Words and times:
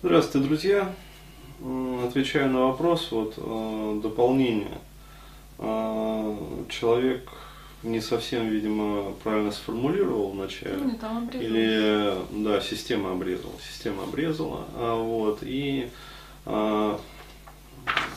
Здравствуйте, 0.00 0.46
друзья. 0.46 0.94
Отвечаю 2.06 2.50
на 2.50 2.66
вопрос, 2.66 3.08
вот 3.10 3.34
э, 3.36 4.00
дополнение. 4.00 4.78
Э, 5.58 6.36
человек 6.68 7.28
не 7.82 8.00
совсем, 8.00 8.46
видимо, 8.46 9.10
правильно 9.24 9.50
сформулировал 9.50 10.30
вначале. 10.30 10.76
Ну, 10.76 10.96
там 11.00 11.18
обрезала. 11.18 11.42
Или, 11.42 12.14
да, 12.44 12.60
система 12.60 13.10
обрезала. 13.10 13.54
Система 13.60 14.04
обрезала. 14.04 14.66
А, 14.76 14.94
вот, 14.94 15.40
и 15.42 15.88
а, 16.46 17.00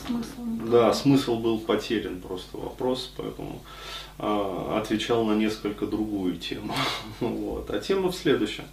Смысл 0.06 0.42
да, 0.72 0.94
смысл 0.94 1.38
был 1.38 1.60
потерян 1.60 2.22
просто 2.22 2.58
вопрос, 2.58 3.12
поэтому 3.18 3.62
а, 4.18 4.80
отвечал 4.82 5.26
на 5.26 5.34
несколько 5.34 5.86
другую 5.86 6.38
тему. 6.38 6.74
Вот. 7.20 7.70
А 7.70 7.80
тема 7.80 8.12
в 8.12 8.16
следующем. 8.16 8.64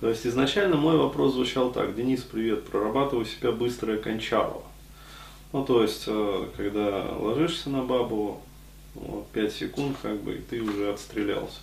То 0.00 0.08
есть 0.08 0.26
изначально 0.26 0.76
мой 0.76 0.96
вопрос 0.96 1.34
звучал 1.34 1.70
так. 1.70 1.94
Денис, 1.94 2.20
привет, 2.22 2.64
прорабатываю 2.64 3.26
себя 3.26 3.52
быстрое 3.52 3.98
кончалово. 3.98 4.62
Ну, 5.52 5.64
то 5.64 5.82
есть, 5.82 6.04
э, 6.06 6.46
когда 6.56 7.04
ложишься 7.18 7.68
на 7.68 7.82
бабу, 7.82 8.40
вот, 8.94 9.28
5 9.32 9.52
секунд, 9.52 9.96
как 10.00 10.22
бы, 10.22 10.34
и 10.34 10.38
ты 10.38 10.60
уже 10.62 10.92
отстрелялся. 10.92 11.60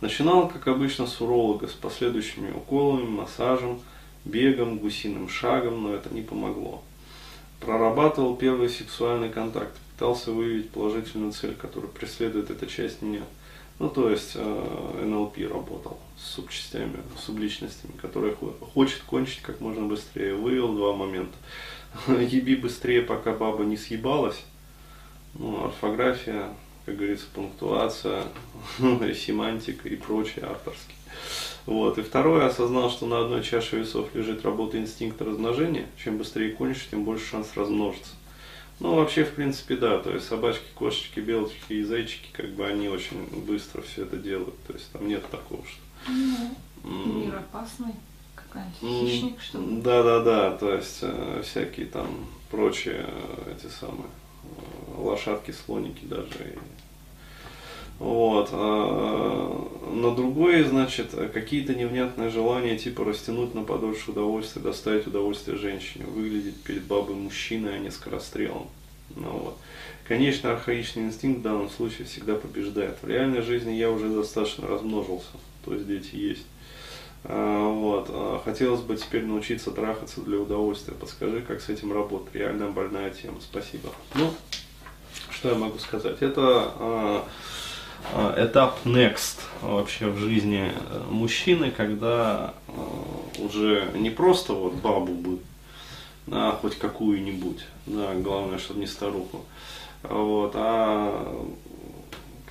Начинал, 0.00 0.48
как 0.48 0.68
обычно, 0.68 1.06
с 1.06 1.20
уролога, 1.20 1.68
с 1.68 1.72
последующими 1.72 2.50
уколами, 2.50 3.06
массажем, 3.06 3.80
бегом, 4.24 4.78
гусиным 4.78 5.28
шагом, 5.28 5.82
но 5.82 5.94
это 5.94 6.12
не 6.12 6.22
помогло. 6.22 6.82
Прорабатывал 7.64 8.36
первый 8.36 8.68
сексуальный 8.68 9.30
контакт, 9.30 9.76
пытался 9.92 10.32
выявить 10.32 10.70
положительную 10.70 11.32
цель, 11.32 11.54
которую 11.54 11.92
преследует 11.92 12.50
эта 12.50 12.66
часть 12.66 13.02
меня. 13.02 13.22
Ну, 13.78 13.88
то 13.88 14.10
есть 14.10 14.32
э, 14.34 15.02
НЛП 15.04 15.38
работал 15.50 15.98
с 16.18 16.34
субчастями, 16.34 16.98
субличностями, 17.18 17.92
которые 18.00 18.34
хо- 18.34 18.56
хочет 18.74 19.02
кончить 19.02 19.42
как 19.42 19.60
можно 19.60 19.86
быстрее. 19.86 20.34
Вывел 20.34 20.72
два 20.74 20.92
момента. 20.92 21.36
Еби 22.08 22.56
быстрее, 22.56 23.02
пока 23.02 23.32
баба 23.32 23.64
не 23.64 23.76
съебалась. 23.76 24.42
Ну, 25.34 25.64
орфография, 25.64 26.48
как 26.84 26.96
говорится, 26.96 27.26
пунктуация, 27.32 28.24
семантика 29.14 29.88
и 29.88 29.96
прочее 29.96 30.46
авторские. 30.46 30.96
Вот. 31.66 31.98
И 31.98 32.02
второе, 32.02 32.46
осознал, 32.46 32.90
что 32.90 33.06
на 33.06 33.20
одной 33.20 33.42
чаше 33.42 33.76
весов 33.76 34.14
лежит 34.14 34.44
работа 34.44 34.78
инстинкта 34.78 35.24
размножения. 35.24 35.86
Чем 36.02 36.18
быстрее 36.18 36.50
кончишь, 36.52 36.88
тем 36.90 37.04
больше 37.04 37.26
шанс 37.30 37.48
размножиться. 37.54 38.10
Ну, 38.80 38.96
вообще, 38.96 39.24
в 39.24 39.34
принципе, 39.34 39.76
да. 39.76 39.98
То 39.98 40.10
есть 40.10 40.26
собачки, 40.26 40.64
кошечки, 40.74 41.20
белочки 41.20 41.72
и 41.74 41.84
зайчики, 41.84 42.28
как 42.32 42.50
бы 42.50 42.66
они 42.66 42.88
очень 42.88 43.24
быстро 43.46 43.82
все 43.82 44.02
это 44.02 44.16
делают. 44.16 44.56
То 44.66 44.72
есть 44.72 44.90
там 44.92 45.06
нет 45.06 45.24
такого, 45.30 45.62
что... 45.64 46.12
Ну, 46.84 47.20
мир 47.24 47.36
опасный. 47.36 47.94
Какая-нибудь 48.34 48.82
М, 48.82 49.06
хищник, 49.06 49.40
что 49.40 49.58
ли? 49.60 49.80
Да, 49.82 50.02
да, 50.02 50.20
да, 50.20 50.50
то 50.56 50.74
есть 50.74 50.98
э, 51.02 51.42
всякие 51.44 51.86
там 51.86 52.26
прочие 52.50 53.06
э, 53.06 53.54
эти 53.56 53.70
самые 53.72 54.08
э, 54.42 55.00
лошадки, 55.00 55.52
слоники 55.52 56.04
даже. 56.04 56.26
и- 56.26 56.58
Вот. 58.02 58.48
а, 58.50 59.68
на 59.92 60.10
другое, 60.12 60.64
значит, 60.64 61.14
какие-то 61.32 61.72
невнятные 61.72 62.30
желания, 62.30 62.76
типа 62.76 63.04
растянуть 63.04 63.54
на 63.54 63.62
подольше 63.62 64.10
удовольствие, 64.10 64.64
доставить 64.64 65.06
удовольствие 65.06 65.56
женщине, 65.56 66.06
выглядеть 66.06 66.60
перед 66.62 66.82
бабой 66.82 67.14
мужчиной, 67.14 67.76
а 67.76 67.78
не 67.78 67.90
скорострелом. 67.90 68.66
Ну, 69.14 69.30
вот. 69.30 69.56
Конечно, 70.08 70.50
архаичный 70.50 71.04
инстинкт 71.04 71.40
в 71.40 71.42
данном 71.42 71.70
случае 71.70 72.08
всегда 72.08 72.34
побеждает. 72.34 72.96
В 73.02 73.06
реальной 73.06 73.42
жизни 73.42 73.70
я 73.70 73.88
уже 73.88 74.08
достаточно 74.08 74.66
размножился, 74.66 75.30
то 75.64 75.72
есть 75.72 75.86
дети 75.86 76.16
есть. 76.16 76.46
А, 77.22 77.68
Вот. 77.68 78.06
а, 78.08 78.42
Хотелось 78.44 78.80
бы 78.80 78.96
теперь 78.96 79.24
научиться 79.24 79.70
трахаться 79.70 80.22
для 80.22 80.38
удовольствия. 80.38 80.94
Подскажи, 80.94 81.40
как 81.42 81.60
с 81.60 81.68
этим 81.68 81.92
работать. 81.92 82.34
Реально 82.34 82.66
больная 82.68 83.10
тема. 83.10 83.36
Спасибо. 83.40 83.90
Ну, 84.16 84.32
что 85.30 85.50
я 85.50 85.54
могу 85.54 85.78
сказать? 85.78 86.16
Это 86.20 86.72
а, 86.80 87.28
этап 88.36 88.78
next 88.84 89.40
вообще 89.60 90.06
в 90.08 90.18
жизни 90.18 90.72
э, 90.74 91.02
мужчины, 91.10 91.70
когда 91.70 92.54
а, 92.68 92.72
уже 93.38 93.90
не 93.94 94.10
просто 94.10 94.52
вот 94.52 94.74
бабу 94.74 95.12
бы, 95.12 95.38
а 96.30 96.58
хоть 96.60 96.76
какую-нибудь, 96.76 97.64
да, 97.86 98.14
главное, 98.14 98.58
чтобы 98.58 98.80
не 98.80 98.86
старуху, 98.86 99.44
вот, 100.02 100.52
а 100.54 101.46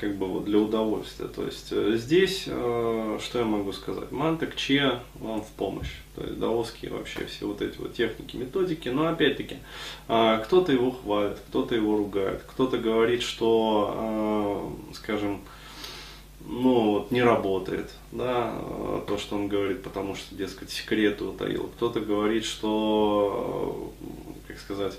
как 0.01 0.15
бы 0.15 0.25
вот 0.25 0.45
для 0.45 0.57
удовольствия. 0.57 1.27
То 1.27 1.45
есть 1.45 1.67
э, 1.71 1.95
здесь, 1.95 2.45
э, 2.47 3.19
что 3.21 3.39
я 3.39 3.45
могу 3.45 3.71
сказать, 3.71 4.11
мантек, 4.11 4.55
че 4.55 4.99
вам 5.13 5.43
в 5.43 5.49
помощь. 5.49 5.91
То 6.15 6.23
есть 6.23 6.39
даосские 6.39 6.91
вообще 6.91 7.25
все 7.25 7.45
вот 7.45 7.61
эти 7.61 7.77
вот 7.77 7.93
техники, 7.93 8.35
методики. 8.35 8.89
Но 8.89 9.07
опять-таки, 9.07 9.57
а, 10.07 10.39
кто-то 10.39 10.71
его 10.71 10.91
хвалит, 10.91 11.37
кто-то 11.47 11.75
его 11.75 11.95
ругает, 11.95 12.43
кто-то 12.47 12.79
говорит, 12.79 13.21
что, 13.21 13.93
а, 13.95 14.93
скажем, 14.93 15.41
ну 16.47 16.91
вот 16.91 17.11
не 17.11 17.21
работает, 17.21 17.91
да, 18.11 18.55
э, 18.55 19.01
то, 19.07 19.17
что 19.17 19.35
он 19.35 19.47
говорит, 19.47 19.83
потому 19.83 20.15
что, 20.15 20.35
дескать, 20.35 20.71
секреты 20.71 21.23
утаил. 21.25 21.69
Кто-то 21.75 22.01
говорит, 22.01 22.43
что, 22.43 23.93
э, 24.01 24.05
как 24.51 24.59
сказать, 24.59 24.93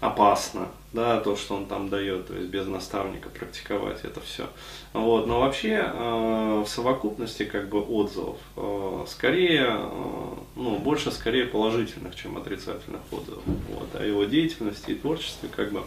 опасно, 0.00 0.68
да, 0.92 1.20
то, 1.20 1.36
что 1.36 1.56
он 1.56 1.66
там 1.66 1.88
дает, 1.88 2.26
то 2.26 2.34
есть 2.34 2.48
без 2.48 2.66
наставника 2.66 3.28
практиковать 3.28 4.04
это 4.04 4.20
все. 4.20 4.48
Вот, 4.92 5.26
но 5.26 5.40
вообще 5.40 5.90
э, 5.92 6.62
в 6.64 6.68
совокупности 6.68 7.44
как 7.44 7.68
бы 7.68 7.80
отзывов 7.80 8.38
э, 8.56 9.04
скорее, 9.08 9.66
э, 9.68 10.34
ну, 10.56 10.78
больше 10.78 11.10
скорее 11.10 11.46
положительных, 11.46 12.14
чем 12.14 12.36
отрицательных 12.36 13.02
отзывов. 13.10 13.42
Вот, 13.68 13.94
о 13.94 14.04
его 14.04 14.24
деятельности 14.24 14.90
и 14.90 14.94
творчестве 14.94 15.48
как 15.54 15.72
бы 15.72 15.82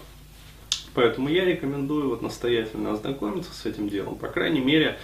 Поэтому 1.00 1.30
я 1.30 1.46
рекомендую 1.46 2.10
вот 2.10 2.22
настоятельно 2.22 2.92
ознакомиться 2.92 3.54
с 3.54 3.66
этим 3.66 3.88
делом. 3.88 4.16
По 4.16 4.28
крайней 4.28 4.60
мере, 4.60 4.98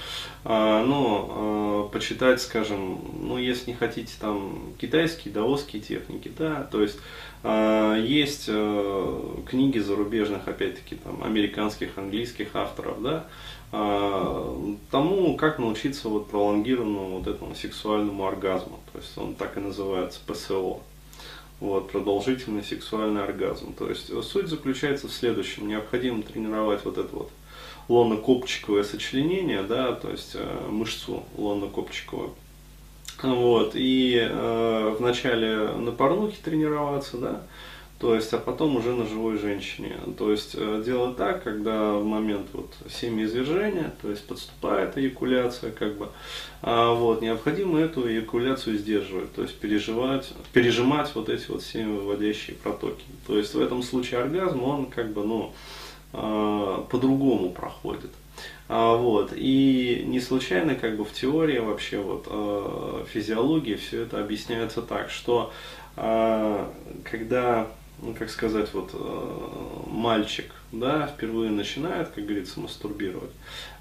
э, 0.43 0.83
ну, 0.85 1.87
э, 1.87 1.93
почитать, 1.93 2.41
скажем, 2.41 2.99
ну, 3.17 3.37
если 3.37 3.71
не 3.71 3.77
хотите 3.77 4.11
там 4.19 4.73
китайские, 4.77 5.33
даосские 5.33 5.81
техники, 5.81 6.29
да, 6.37 6.67
то 6.69 6.81
есть 6.81 6.97
э, 7.43 8.03
есть 8.05 8.47
книги 8.47 9.79
зарубежных, 9.79 10.49
опять-таки, 10.49 10.95
там, 10.95 11.23
американских, 11.23 11.97
английских 11.97 12.57
авторов, 12.57 13.01
да, 13.01 13.27
тому, 14.91 15.37
как 15.37 15.59
научиться 15.59 16.09
вот 16.09 16.29
пролонгированному 16.29 17.19
вот 17.19 17.27
этому 17.27 17.55
сексуальному 17.55 18.25
оргазму. 18.25 18.81
То 18.91 18.99
есть 18.99 19.17
он 19.17 19.33
так 19.35 19.55
и 19.55 19.61
называется, 19.61 20.19
ПСО. 20.27 20.81
Вот, 21.59 21.91
продолжительный 21.91 22.63
сексуальный 22.63 23.23
оргазм. 23.23 23.73
То 23.73 23.89
есть 23.89 24.09
э, 24.09 24.21
суть 24.21 24.47
заключается 24.47 25.07
в 25.07 25.13
следующем. 25.13 25.67
Необходимо 25.67 26.21
тренировать 26.21 26.83
вот 26.83 26.97
это 26.97 27.15
вот 27.15 27.31
лонно-копчиковое 27.87 28.83
сочленение, 28.83 29.63
да, 29.63 29.93
то 29.93 30.09
есть 30.09 30.31
э, 30.35 30.67
мышцу 30.69 31.23
лонно-копчиковую. 31.37 32.31
Вот, 33.21 33.71
и 33.75 34.19
э, 34.19 34.95
вначале 34.99 35.69
на 35.69 35.91
порнухе 35.91 36.37
тренироваться, 36.43 37.17
да, 37.17 37.43
то 37.99 38.13
есть, 38.13 38.33
а 38.33 38.37
потом 38.37 38.75
уже 38.75 38.93
на 38.93 39.05
живой 39.05 39.37
женщине. 39.37 39.97
То 40.17 40.31
есть, 40.31 40.51
э, 40.53 40.83
делать 40.85 41.15
так, 41.15 41.43
когда 41.43 41.93
в 41.93 42.03
момент 42.03 42.47
вот 42.51 42.73
семяизвержения, 42.89 43.93
то 44.01 44.09
есть, 44.09 44.27
подступает 44.27 44.97
эякуляция, 44.97 45.71
как 45.71 45.97
бы, 45.97 46.09
а, 46.61 46.93
вот, 46.93 47.21
необходимо 47.21 47.79
эту 47.79 48.09
эякуляцию 48.09 48.77
сдерживать, 48.77 49.33
то 49.33 49.43
есть, 49.43 49.57
переживать, 49.59 50.33
пережимать 50.51 51.15
вот 51.15 51.29
эти 51.29 51.49
вот 51.49 51.63
семявыводящие 51.63 52.57
протоки. 52.57 53.05
То 53.27 53.37
есть, 53.37 53.53
в 53.53 53.61
этом 53.61 53.81
случае 53.81 54.21
оргазм, 54.21 54.63
он 54.63 54.87
как 54.87 55.13
бы, 55.13 55.23
ну, 55.23 55.53
а, 56.11 56.85
по-другому 56.89 57.51
проходит. 57.51 58.11
А, 58.67 58.95
вот. 58.95 59.31
И 59.35 60.03
не 60.07 60.19
случайно 60.19 60.75
как 60.75 60.97
бы 60.97 61.05
в 61.05 61.13
теории 61.13 61.59
вообще 61.59 61.99
вот 61.99 62.25
э, 62.27 63.05
физиологии 63.11 63.75
все 63.75 64.01
это 64.01 64.19
объясняется 64.19 64.81
так, 64.81 65.09
что 65.09 65.53
э, 65.95 66.65
когда, 67.03 67.67
ну 68.01 68.13
как 68.13 68.29
сказать, 68.29 68.73
вот 68.73 68.91
э, 68.93 69.87
мальчик, 69.87 70.51
да, 70.71 71.07
впервые 71.07 71.51
начинает, 71.51 72.09
как 72.09 72.25
говорится, 72.25 72.59
мастурбировать, 72.59 73.31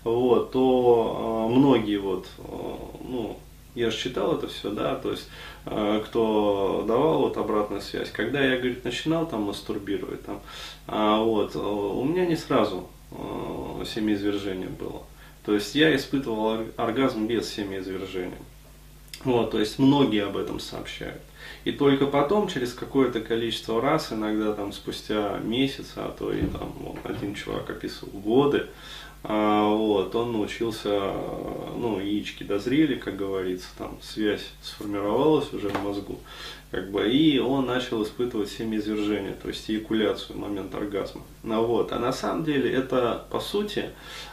вот, 0.05 0.53
то 0.53 1.49
э, 1.51 1.55
многие 1.55 1.97
вот, 1.99 2.27
э, 2.39 2.77
ну, 3.09 3.39
я 3.75 3.91
же 3.91 3.97
читал 3.97 4.37
это 4.37 4.47
все, 4.49 4.71
да, 4.71 4.95
то 4.95 5.11
есть, 5.11 5.29
э, 5.67 6.03
кто 6.05 6.85
давал 6.87 7.23
вот 7.23 7.37
обратную 7.37 7.83
связь, 7.83 8.11
когда 8.11 8.41
я, 8.41 8.57
говорит, 8.57 8.85
начинал 8.85 9.27
там 9.27 9.43
мастурбировать, 9.43 10.25
там, 10.25 10.41
а, 10.87 11.19
вот, 11.23 11.57
э, 11.57 11.59
у 11.59 12.05
меня 12.05 12.27
не 12.27 12.37
сразу 12.37 12.89
э, 13.11 13.85
семяизвержение 13.85 14.69
было. 14.69 15.03
То 15.45 15.55
есть 15.55 15.75
я 15.75 15.95
испытывал 15.95 16.45
ор- 16.45 16.67
оргазм 16.77 17.27
без 17.27 17.53
семяизвержения. 17.53 18.39
Вот, 19.25 19.51
то 19.53 19.59
есть 19.59 19.79
многие 19.79 20.25
об 20.25 20.37
этом 20.37 20.61
сообщают. 20.61 21.21
И 21.65 21.73
только 21.73 22.07
потом, 22.07 22.47
через 22.49 22.75
какое-то 22.75 23.21
количество 23.21 23.81
раз, 23.81 24.13
иногда 24.13 24.53
там 24.53 24.73
спустя 24.73 25.39
месяц, 25.43 25.93
а 25.97 26.15
то 26.19 26.33
и 26.33 26.43
там 26.47 26.73
вот, 26.79 26.99
один 27.05 27.35
чувак 27.35 27.71
описывал 27.71 28.13
годы, 28.21 28.67
А, 29.27 29.67
вот, 29.71 30.15
он 30.15 30.33
научился, 30.33 31.13
ну, 31.79 31.99
яички 31.99 32.45
дозрели, 32.45 32.97
как 32.97 33.17
говорится, 33.17 33.69
там 33.79 33.99
связь 34.03 34.45
сформировалась 34.61 35.51
уже 35.55 35.71
в 35.71 35.83
мозгу, 35.83 36.19
как 36.71 36.91
бы, 36.91 37.11
и 37.11 37.39
он 37.39 37.65
начал 37.65 38.03
испытывать 38.03 38.51
семяизвержение, 38.51 39.33
то 39.33 39.49
есть 39.49 39.71
эякуляцию, 39.71 40.39
момент 40.39 40.75
оргазма. 40.75 41.23
Ну, 41.43 41.65
вот, 41.65 41.93
а 41.93 41.99
на 41.99 42.13
самом 42.13 42.45
деле 42.45 42.71
это, 42.71 43.25
по 43.31 43.41
сути, 43.41 43.85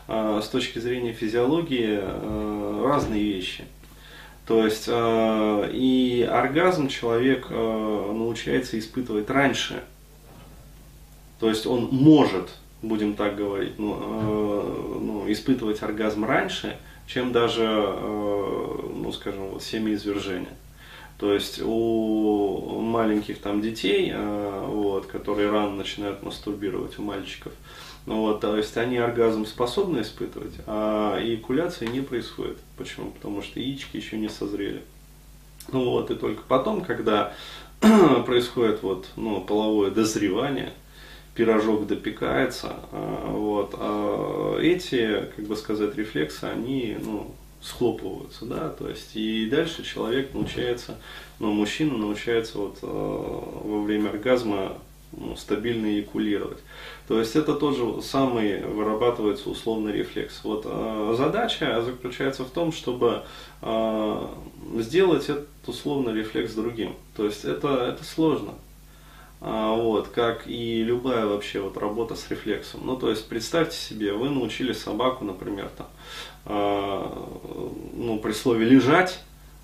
а, 0.09 0.41
с 0.41 0.49
точки 0.49 0.79
зрения 0.79 1.13
физиологии, 1.13 1.97
а, 2.01 2.83
разные 2.85 3.23
вещи. 3.23 3.63
То 4.45 4.65
есть 4.65 4.85
э, 4.87 5.69
и 5.73 6.27
оргазм 6.29 6.87
человек 6.87 7.47
э, 7.49 7.53
научается 7.53 8.77
испытывать 8.77 9.29
раньше. 9.29 9.83
То 11.39 11.49
есть 11.49 11.65
он 11.65 11.89
может 11.91 12.49
будем 12.81 13.13
так 13.13 13.35
говорить, 13.35 13.77
ну, 13.77 13.97
э, 13.99 14.99
ну, 14.99 15.31
испытывать 15.31 15.81
оргазм 15.83 16.25
раньше, 16.25 16.77
чем 17.07 17.31
даже, 17.31 17.63
э, 17.63 18.89
ну, 18.95 19.11
скажем, 19.11 19.49
вот 19.49 19.63
семяизвержение. 19.63 20.55
То 21.17 21.33
есть 21.33 21.61
у 21.63 22.79
маленьких 22.81 23.39
там 23.39 23.61
детей, 23.61 24.11
э, 24.11 24.65
вот, 24.67 25.05
которые 25.05 25.51
рано 25.51 25.75
начинают 25.75 26.23
мастурбировать, 26.23 26.97
у 26.97 27.03
мальчиков, 27.03 27.53
ну, 27.53 27.90
вот, 28.05 28.41
то 28.41 28.57
есть 28.57 28.75
они 28.77 28.97
оргазм 28.97 29.45
способны 29.45 30.01
испытывать, 30.01 30.53
а 30.65 31.19
эякуляция 31.21 31.87
не 31.87 32.01
происходит. 32.01 32.57
Почему? 32.77 33.11
Потому 33.11 33.41
что 33.41 33.59
яички 33.59 33.97
еще 33.97 34.17
не 34.17 34.29
созрели. 34.29 34.81
Ну 35.71 35.85
вот, 35.91 36.09
и 36.09 36.15
только 36.15 36.41
потом, 36.47 36.81
когда 36.81 37.33
происходит 38.25 38.81
вот, 38.81 39.07
ну, 39.15 39.41
половое 39.41 39.91
дозревание, 39.91 40.73
пирожок 41.35 41.87
допекается, 41.87 42.75
а, 42.91 43.31
вот, 43.31 43.75
а 43.77 44.57
эти, 44.59 45.27
как 45.35 45.45
бы 45.45 45.55
сказать, 45.55 45.95
рефлексы, 45.95 46.45
они, 46.45 46.97
ну, 46.99 47.33
схлопываются, 47.61 48.45
да, 48.45 48.69
то 48.69 48.89
есть 48.89 49.15
и 49.15 49.45
дальше 49.45 49.83
человек 49.83 50.33
научается, 50.33 50.97
ну, 51.39 51.51
мужчина 51.53 51.97
научается 51.97 52.57
вот 52.57 52.79
а, 52.81 53.61
во 53.63 53.83
время 53.83 54.09
оргазма 54.09 54.77
ну, 55.11 55.35
стабильно 55.35 55.87
эякулировать. 55.87 56.59
То 57.07 57.19
есть 57.19 57.35
это 57.35 57.55
тоже 57.55 58.01
самый 58.01 58.63
вырабатывается 58.63 59.49
условный 59.49 59.93
рефлекс. 59.93 60.41
Вот 60.43 60.63
э, 60.65 61.15
задача 61.17 61.81
заключается 61.81 62.43
в 62.43 62.49
том, 62.49 62.71
чтобы 62.71 63.23
э, 63.61 64.27
сделать 64.77 65.29
этот 65.29 65.47
условный 65.67 66.13
рефлекс 66.13 66.53
другим. 66.53 66.95
То 67.15 67.25
есть 67.25 67.45
это, 67.45 67.93
это 67.93 68.03
сложно. 68.03 68.53
А, 69.43 69.75
вот, 69.75 70.09
как 70.09 70.43
и 70.45 70.83
любая 70.83 71.25
вообще 71.25 71.61
вот 71.61 71.75
работа 71.75 72.13
с 72.13 72.29
рефлексом. 72.29 72.81
Ну, 72.83 72.95
то 72.95 73.09
есть, 73.09 73.27
представьте 73.27 73.75
себе, 73.75 74.13
вы 74.13 74.29
научили 74.29 74.71
собаку, 74.71 75.25
например, 75.25 75.69
там, 75.75 75.87
а, 76.45 77.27
ну, 77.93 78.19
при 78.19 78.33
слове 78.33 78.67
лежать, 78.67 79.19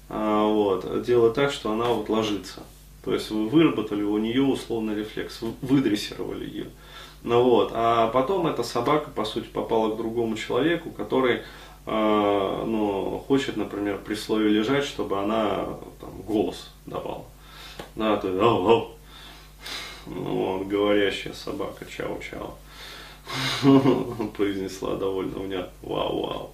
а, 0.10 0.48
вот, 0.48 1.04
делать 1.04 1.36
так, 1.36 1.52
что 1.52 1.72
она 1.72 1.86
вот 1.86 2.10
ложится. 2.10 2.64
То 3.08 3.14
есть 3.14 3.32
вы 3.32 3.48
выработали 3.48 4.04
у 4.04 4.18
нее 4.18 4.42
условный 4.42 4.94
рефлекс, 4.94 5.42
вы 5.42 5.54
выдрессировали 5.62 6.44
ее. 6.44 6.66
Ну 7.24 7.42
вот, 7.42 7.72
а 7.74 8.10
потом 8.10 8.48
эта 8.48 8.64
собака, 8.64 9.10
по 9.10 9.24
сути, 9.24 9.46
попала 9.46 9.94
к 9.94 9.98
другому 9.98 10.36
человеку, 10.36 10.92
который 10.92 11.44
ну, 11.86 13.24
хочет, 13.26 13.56
например, 13.56 14.00
при 14.04 14.14
слове 14.14 14.50
лежать, 14.50 14.84
чтобы 14.84 15.22
она 15.22 15.68
там, 16.02 16.22
голос 16.24 16.70
давала. 16.86 17.24
Да, 17.96 18.18
то 18.18 18.28
есть, 18.28 18.42
ау, 18.42 18.68
ау, 18.68 18.92
ну, 20.08 20.58
вот, 20.58 20.68
говорящая 20.68 21.34
собака 21.34 21.86
чау-чау. 21.86 22.56
Произнесла 24.36 24.96
довольно 24.96 25.40
внятно. 25.40 25.72
Вау-вау. 25.82 26.52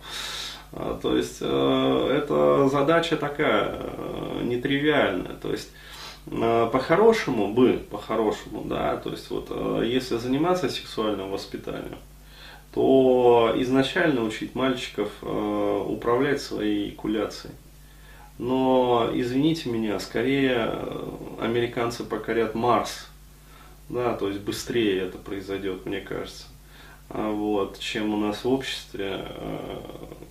А, 0.71 0.99
то 1.01 1.17
есть 1.17 1.37
э, 1.41 2.09
это 2.15 2.69
задача 2.69 3.17
такая 3.17 3.79
э, 3.79 4.41
нетривиальная. 4.43 5.33
То 5.41 5.51
есть 5.51 5.69
э, 5.69 5.93
по-хорошему 6.25 7.53
бы, 7.53 7.85
по-хорошему, 7.89 8.63
да, 8.65 8.95
то 8.97 9.11
есть 9.11 9.29
вот 9.29 9.47
э, 9.49 9.83
если 9.85 10.17
заниматься 10.17 10.69
сексуальным 10.69 11.29
воспитанием, 11.29 11.97
то 12.73 13.53
изначально 13.57 14.23
учить 14.23 14.55
мальчиков 14.55 15.09
э, 15.21 15.85
управлять 15.87 16.41
своей 16.41 16.89
экуляцией. 16.89 17.53
Но, 18.39 19.11
извините 19.13 19.69
меня, 19.69 19.99
скорее 19.99 20.69
э, 20.71 21.09
американцы 21.41 22.03
покорят 22.03 22.55
Марс, 22.55 23.07
да, 23.89 24.15
то 24.15 24.27
есть 24.29 24.39
быстрее 24.39 25.01
это 25.01 25.17
произойдет, 25.17 25.85
мне 25.85 25.99
кажется, 25.99 26.45
вот, 27.09 27.79
чем 27.79 28.13
у 28.13 28.17
нас 28.17 28.43
в 28.43 28.49
обществе 28.49 29.25
э, 29.27 29.77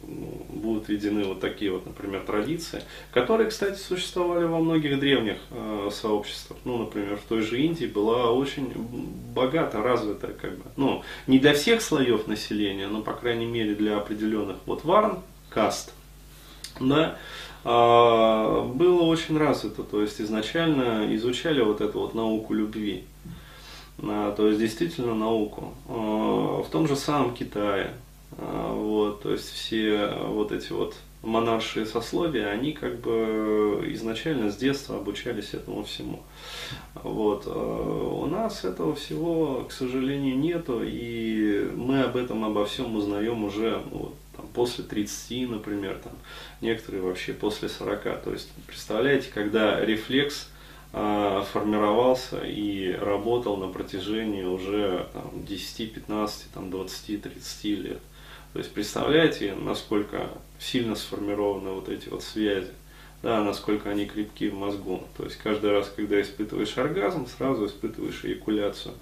ну, 0.07 0.47
будут 0.49 0.89
введены 0.89 1.25
вот 1.25 1.41
такие 1.41 1.71
вот, 1.71 1.87
например, 1.87 2.23
традиции, 2.23 2.83
которые, 3.13 3.51
кстати, 3.51 3.79
существовали 3.79 4.45
во 4.45 4.59
многих 4.59 4.99
древних 4.99 5.37
э, 5.51 5.91
сообществах. 5.93 6.59
Ну, 6.65 6.79
например, 6.79 7.17
в 7.17 7.29
той 7.29 7.43
же 7.43 7.61
Индии 7.61 7.87
была 7.87 8.33
очень 8.33 8.73
богато 9.35 9.83
развитая, 9.83 10.33
как 10.33 10.57
бы, 10.57 10.65
ну, 10.77 11.03
не 11.27 11.39
для 11.39 11.55
всех 11.55 11.83
слоев 11.83 12.27
населения, 12.27 12.89
но, 12.89 13.03
по 13.03 13.13
крайней 13.13 13.47
мере, 13.47 13.75
для 13.75 13.97
определенных 13.97 14.57
вот 14.67 14.85
варн, 14.85 15.21
каст, 15.51 15.93
да, 16.81 17.17
а, 17.65 18.65
было 18.65 19.03
очень 19.03 19.39
развито, 19.39 19.85
то 19.85 20.01
есть 20.01 20.21
изначально 20.21 21.15
изучали 21.15 21.63
вот 21.63 21.81
эту 21.81 22.01
вот 22.01 22.15
науку 22.15 22.55
любви. 22.55 23.05
А, 23.99 24.35
то 24.35 24.49
есть 24.49 24.61
действительно 24.61 25.15
науку. 25.15 25.75
А, 25.89 26.63
в 26.63 26.69
том 26.71 26.89
же 26.89 26.97
самом 26.97 27.35
Китае, 27.35 27.93
а, 28.39 28.75
вот, 28.75 29.23
то 29.23 29.33
есть 29.33 29.51
все 29.51 30.09
вот 30.27 30.53
эти 30.53 30.73
вот 30.73 30.95
монаршие 31.23 31.87
сословия, 31.87 32.49
они 32.49 32.73
как 32.73 33.01
бы 33.01 33.85
изначально 33.91 34.51
с 34.51 34.57
детства 34.57 34.97
обучались 34.97 35.55
этому 35.55 35.85
всему. 35.85 36.21
Вот. 36.95 37.47
У 37.47 38.27
нас 38.27 38.65
этого 38.65 38.97
всего, 38.97 39.65
к 39.69 39.73
сожалению, 39.73 40.37
нету, 40.37 40.81
и 40.83 41.71
мы 41.77 42.03
об 42.03 42.17
этом 42.17 42.45
обо 42.45 42.65
всем 42.65 42.97
узнаем 42.97 43.45
уже 43.45 43.83
ну, 43.93 43.99
вот, 43.99 44.15
там, 44.37 44.47
после 44.53 44.83
30, 44.83 45.49
например, 45.49 46.01
там, 46.03 46.13
некоторые 46.61 47.03
вообще 47.03 47.33
после 47.33 47.69
40. 47.69 48.03
То 48.25 48.33
есть, 48.33 48.51
представляете, 48.67 49.29
когда 49.33 49.79
рефлекс 49.85 50.49
а, 50.49 50.52
формировался 50.93 52.45
и 52.45 52.93
работал 52.93 53.57
на 53.57 53.69
протяжении 53.69 54.45
уже 54.45 55.07
там, 55.15 55.45
10, 55.45 55.95
15, 55.95 56.53
там, 56.53 56.71
20, 56.71 57.23
30 57.23 57.65
лет. 57.65 58.01
То 58.53 58.59
есть 58.59 58.73
представляете, 58.73 59.55
насколько 59.55 60.29
сильно 60.59 60.95
сформированы 60.95 61.71
вот 61.71 61.89
эти 61.89 62.11
вот 62.11 62.23
связи, 62.23 62.71
да, 63.23 63.43
насколько 63.43 63.89
они 63.89 64.05
крепки 64.05 64.51
в 64.51 64.55
мозгу. 64.55 65.05
То 65.17 65.25
есть 65.25 65.37
каждый 65.37 65.71
раз, 65.71 65.91
когда 65.95 66.21
испытываешь 66.21 66.77
оргазм, 66.77 67.27
сразу 67.27 67.67
испытываешь 67.67 68.25
эякуляцию. 68.25 68.95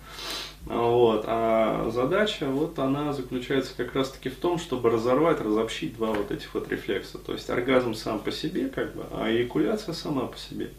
Вот. 0.67 1.25
А 1.26 1.91
задача, 1.91 2.47
вот 2.47 2.79
она 2.79 3.12
заключается 3.12 3.73
как 3.76 3.95
раз 3.95 4.11
таки 4.11 4.29
в 4.29 4.37
том, 4.37 4.59
чтобы 4.59 4.91
разорвать, 4.91 5.41
разобщить 5.41 5.97
два 5.97 6.12
вот 6.12 6.31
этих 6.31 6.53
вот 6.55 6.69
рефлекса. 6.69 7.19
То 7.19 7.33
есть 7.33 7.49
оргазм 7.50 7.95
сам 7.95 8.21
по 8.21 8.31
себе, 8.31 8.69
как 8.69 8.95
бы, 8.95 9.05
а 9.11 9.29
эякуляция 9.31 9.95
сама 9.95 10.26
по 10.26 10.38
себе. 10.38 10.71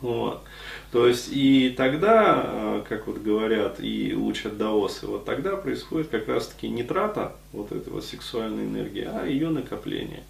Вот. 0.00 0.42
То 0.92 1.06
есть 1.06 1.28
и 1.32 1.74
тогда, 1.76 2.42
э, 2.44 2.82
как 2.88 3.06
вот 3.06 3.18
говорят 3.18 3.80
и 3.80 4.14
учат 4.14 4.56
даосы, 4.56 5.06
вот 5.06 5.24
тогда 5.24 5.56
происходит 5.56 6.08
как 6.08 6.28
раз-таки 6.28 6.68
не 6.68 6.82
трата 6.82 7.34
вот 7.52 7.72
этой 7.72 7.92
вот 7.92 8.04
сексуальной 8.04 8.64
энергии, 8.64 9.04
а 9.04 9.26
ее 9.26 9.48
накопление. 9.48 10.22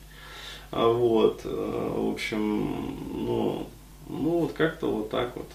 А 0.70 0.88
вот, 0.88 1.42
э, 1.44 1.48
в 1.48 2.10
общем, 2.10 2.96
ну, 3.12 3.68
ну 4.08 4.40
вот 4.40 4.52
как-то 4.52 4.86
вот 4.90 5.10
так 5.10 5.36
вот. 5.36 5.48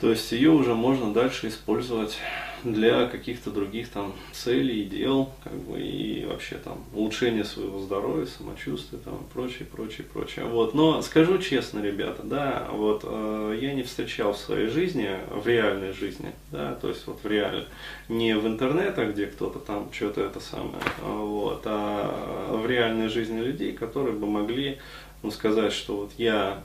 То 0.00 0.10
есть 0.10 0.30
ее 0.30 0.50
уже 0.50 0.74
можно 0.74 1.12
дальше 1.12 1.48
использовать 1.48 2.18
для 2.64 3.06
каких-то 3.06 3.50
других 3.50 3.88
там 3.88 4.12
целей, 4.32 4.84
дел, 4.84 5.30
как 5.44 5.54
бы, 5.54 5.80
и 5.80 6.24
вообще 6.24 6.56
там 6.56 6.84
улучшения 6.92 7.44
своего 7.44 7.78
здоровья, 7.78 8.26
самочувствия, 8.26 8.98
там, 8.98 9.26
прочее, 9.32 9.66
прочее, 9.70 10.06
прочее. 10.12 10.44
Вот. 10.44 10.74
Но 10.74 11.02
скажу 11.02 11.38
честно, 11.38 11.80
ребята, 11.80 12.22
да, 12.22 12.68
вот 12.72 13.02
э, 13.04 13.58
я 13.60 13.74
не 13.74 13.82
встречал 13.82 14.32
в 14.32 14.38
своей 14.38 14.68
жизни, 14.68 15.08
в 15.30 15.46
реальной 15.46 15.92
жизни, 15.92 16.32
да, 16.50 16.74
то 16.74 16.88
есть 16.88 17.06
вот 17.06 17.20
в 17.22 17.26
реале, 17.26 17.64
не 18.08 18.36
в 18.36 18.46
интернетах, 18.46 19.10
где 19.10 19.26
кто-то 19.26 19.58
там 19.58 19.90
что-то 19.92 20.22
это 20.22 20.40
самое, 20.40 20.82
вот, 21.02 21.62
а 21.64 22.56
в 22.56 22.66
реальной 22.66 23.08
жизни 23.08 23.40
людей, 23.40 23.72
которые 23.72 24.14
бы 24.14 24.26
могли 24.26 24.78
ну, 25.22 25.30
сказать, 25.30 25.72
что 25.72 25.96
вот 25.96 26.12
я 26.16 26.62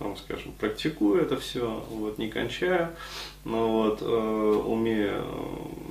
там, 0.00 0.16
скажем, 0.16 0.52
практикую 0.58 1.20
это 1.20 1.36
все, 1.36 1.84
вот, 1.90 2.16
не 2.16 2.28
кончаю, 2.28 2.88
но 3.44 3.70
вот, 3.70 4.00
э, 4.00 4.04
умею 4.04 5.22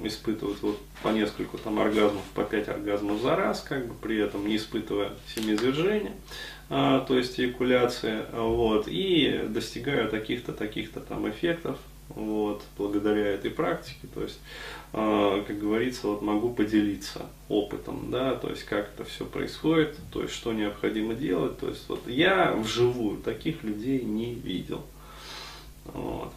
э, 0.01 0.07
испытывать 0.07 0.61
вот 0.63 0.79
по 1.03 1.09
несколько 1.09 1.59
там 1.59 1.79
оргазмов, 1.79 2.23
по 2.33 2.43
пять 2.43 2.67
оргазмов 2.67 3.21
за 3.21 3.35
раз, 3.35 3.61
как 3.61 3.87
бы 3.87 3.93
при 3.93 4.17
этом 4.17 4.47
не 4.47 4.57
испытывая 4.57 5.11
семяизвержения, 5.35 6.13
а, 6.71 7.01
то 7.01 7.15
есть 7.15 7.39
эякуляции, 7.39 8.25
вот, 8.33 8.87
и 8.87 9.45
достигаю 9.47 10.09
таких-то, 10.09 10.53
таких-то 10.53 11.01
там 11.01 11.29
эффектов, 11.29 11.77
вот, 12.09 12.63
благодаря 12.77 13.27
этой 13.27 13.51
практике, 13.51 14.07
то 14.13 14.23
есть, 14.23 14.39
э, 14.93 15.43
как 15.45 15.59
говорится, 15.59 16.07
вот 16.07 16.21
могу 16.21 16.53
поделиться 16.53 17.27
опытом, 17.47 18.09
да, 18.09 18.35
то 18.35 18.49
есть 18.49 18.63
как 18.63 18.89
это 18.93 19.03
все 19.03 19.25
происходит, 19.25 19.97
то 20.11 20.21
есть 20.21 20.33
что 20.33 20.53
необходимо 20.53 21.13
делать, 21.13 21.57
то 21.59 21.67
есть 21.67 21.87
вот 21.87 22.07
я 22.07 22.53
вживую 22.53 23.17
таких 23.21 23.63
людей 23.63 24.03
не 24.03 24.33
видел, 24.33 24.83
вот. 25.85 26.33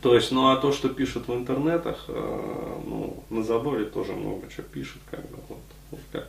То 0.00 0.16
есть, 0.16 0.32
ну 0.32 0.48
а 0.48 0.56
то, 0.56 0.72
что 0.72 0.88
пишут 0.88 1.28
в 1.28 1.34
интернетах, 1.34 2.06
э, 2.08 2.80
ну, 2.84 3.22
на 3.30 3.44
заборе 3.44 3.84
тоже 3.84 4.14
много 4.14 4.48
чего 4.50 4.64
пишут, 4.64 5.00
как 5.10 5.20
бы, 5.30 5.36
вот, 5.48 5.58
вот 5.92 6.00
как 6.10 6.28